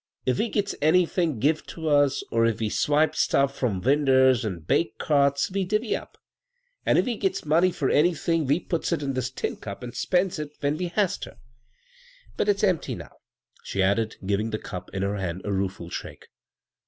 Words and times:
If 0.25 0.39
we 0.39 0.49
gits 0.49 0.73
anythin' 0.81 1.39
give 1.39 1.63
to 1.67 1.87
us, 1.87 2.23
or 2.31 2.47
if 2.47 2.59
we 2.59 2.69
swipes 2.71 3.19
stuff 3.19 3.55
from 3.55 3.81
winders 3.81 4.43
an' 4.43 4.61
bake 4.61 4.97
carts 4.97 5.51
we 5.51 5.63
diwy 5.63 5.95
up; 5.95 6.17
an' 6.87 6.97
if 6.97 7.05
we 7.05 7.17
gits 7.17 7.45
money 7.45 7.69
fur 7.69 7.89
an)^in' 7.91 8.47
we 8.47 8.59
puts 8.59 8.91
it 8.91 9.03
in 9.03 9.13
dis 9.13 9.29
tin 9.29 9.57
cup, 9.57 9.83
an' 9.83 9.91
spends 9.91 10.39
it 10.39 10.53
when 10.59 10.75
we 10.77 10.87
has 10.87 11.19
tar. 11.19 11.35
But 12.35 12.49
it's 12.49 12.63
empty 12.63 12.95
now," 12.95 13.17
she 13.61 13.83
added, 13.83 14.15
giving 14.25 14.49
the 14.49 14.57
cup 14.57 14.89
in 14.91 15.03
her 15.03 15.17
hand 15.17 15.43
a 15.45 15.53
rueful 15.53 15.91
shake. 15.91 16.29